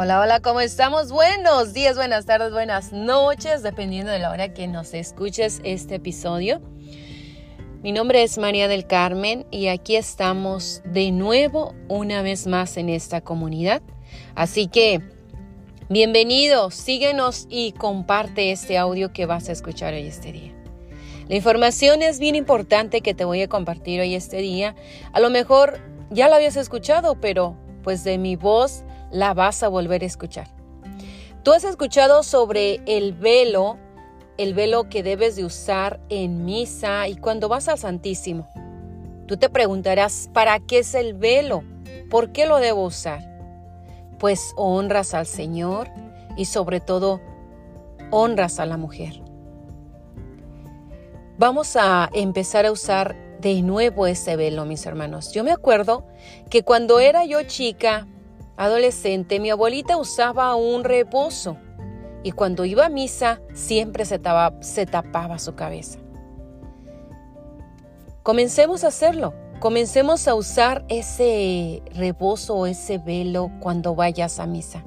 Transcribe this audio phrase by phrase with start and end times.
[0.00, 1.10] Hola, hola, ¿cómo estamos?
[1.10, 6.62] Buenos días, buenas tardes, buenas noches, dependiendo de la hora que nos escuches este episodio.
[7.82, 12.90] Mi nombre es María del Carmen y aquí estamos de nuevo una vez más en
[12.90, 13.82] esta comunidad.
[14.36, 15.00] Así que,
[15.88, 20.54] bienvenido, síguenos y comparte este audio que vas a escuchar hoy este día.
[21.26, 24.76] La información es bien importante que te voy a compartir hoy este día.
[25.12, 25.80] A lo mejor
[26.10, 30.48] ya la habías escuchado, pero pues de mi voz la vas a volver a escuchar.
[31.42, 33.78] Tú has escuchado sobre el velo,
[34.36, 38.48] el velo que debes de usar en misa y cuando vas al Santísimo.
[39.26, 41.62] Tú te preguntarás, ¿para qué es el velo?
[42.10, 43.20] ¿Por qué lo debo usar?
[44.18, 45.88] Pues honras al Señor
[46.36, 47.20] y sobre todo
[48.10, 49.20] honras a la mujer.
[51.38, 55.32] Vamos a empezar a usar de nuevo ese velo, mis hermanos.
[55.32, 56.04] Yo me acuerdo
[56.50, 58.08] que cuando era yo chica,
[58.58, 61.56] adolescente, mi abuelita usaba un reposo
[62.22, 66.00] y cuando iba a misa siempre se tapaba, se tapaba su cabeza.
[68.22, 69.32] Comencemos a hacerlo.
[69.60, 74.84] Comencemos a usar ese reposo o ese velo cuando vayas a misa,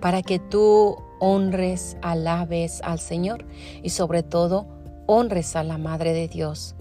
[0.00, 3.46] para que tú honres, alabes al Señor
[3.80, 4.66] y sobre todo
[5.06, 6.74] honres a la Madre de Dios,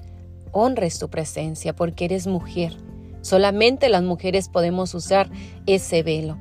[0.52, 2.78] honres tu presencia porque eres mujer
[3.28, 5.30] Solamente las mujeres podemos usar
[5.66, 6.38] ese velo.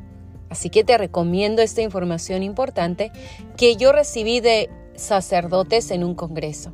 [0.51, 3.11] Así que te recomiendo esta información importante
[3.57, 6.73] que yo recibí de sacerdotes en un congreso.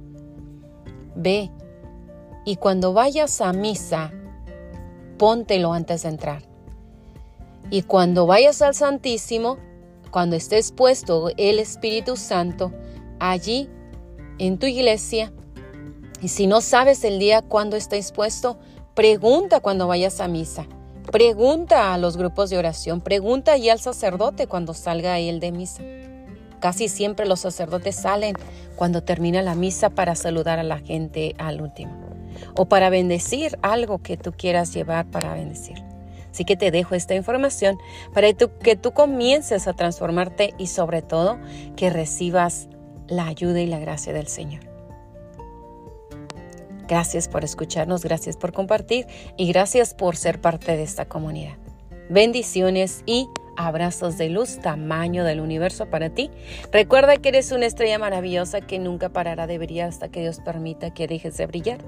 [1.16, 1.50] Ve
[2.44, 4.12] y cuando vayas a misa,
[5.16, 6.42] póntelo antes de entrar.
[7.70, 9.56] Y cuando vayas al Santísimo,
[10.10, 12.70] cuando estés puesto el Espíritu Santo,
[13.18, 13.70] allí
[14.36, 15.32] en tu iglesia,
[16.20, 18.58] y si no sabes el día cuando estés puesto,
[18.94, 20.66] Pregunta cuando vayas a misa.
[21.10, 23.00] Pregunta a los grupos de oración.
[23.00, 25.82] Pregunta y al sacerdote cuando salga él de misa.
[26.60, 28.36] Casi siempre los sacerdotes salen
[28.76, 31.92] cuando termina la misa para saludar a la gente al último.
[32.54, 35.82] O para bendecir algo que tú quieras llevar para bendecir.
[36.30, 37.78] Así que te dejo esta información
[38.12, 41.38] para que tú comiences a transformarte y sobre todo
[41.76, 42.68] que recibas
[43.08, 44.71] la ayuda y la gracia del Señor.
[46.92, 49.06] Gracias por escucharnos, gracias por compartir
[49.38, 51.54] y gracias por ser parte de esta comunidad.
[52.10, 56.30] Bendiciones y abrazos de luz, tamaño del universo para ti.
[56.70, 60.92] Recuerda que eres una estrella maravillosa que nunca parará de brillar hasta que Dios permita
[60.92, 61.78] que dejes de brillar.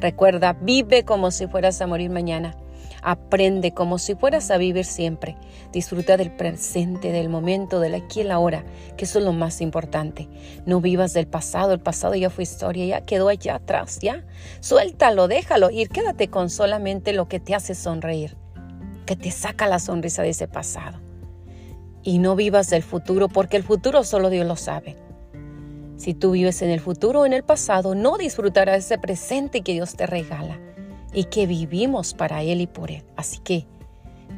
[0.00, 2.54] Recuerda, vive como si fueras a morir mañana.
[3.02, 5.36] Aprende como si fueras a vivir siempre.
[5.72, 8.64] Disfruta del presente, del momento, del aquí y la hora,
[8.96, 10.28] que eso es lo más importante.
[10.64, 14.24] No vivas del pasado, el pasado ya fue historia, ya quedó allá atrás, ya.
[14.60, 18.36] Suéltalo, déjalo ir, quédate con solamente lo que te hace sonreír,
[19.04, 20.98] que te saca la sonrisa de ese pasado.
[22.02, 24.96] Y no vivas del futuro, porque el futuro solo Dios lo sabe.
[25.96, 29.72] Si tú vives en el futuro o en el pasado, no disfrutarás ese presente que
[29.72, 30.58] Dios te regala
[31.14, 33.04] y que vivimos para Él y por Él.
[33.16, 33.66] Así que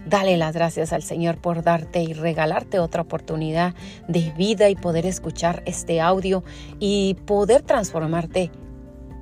[0.06, 3.74] dale las gracias al Señor por darte y regalarte otra oportunidad
[4.06, 6.44] de vida y poder escuchar este audio
[6.78, 8.50] y poder transformarte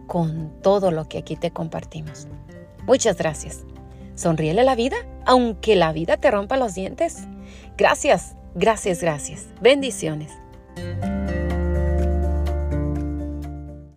[0.07, 2.27] con todo lo que aquí te compartimos.
[2.87, 3.65] Muchas gracias.
[4.15, 7.27] Sonríele la vida, aunque la vida te rompa los dientes.
[7.77, 9.47] Gracias, gracias, gracias.
[9.61, 10.31] Bendiciones.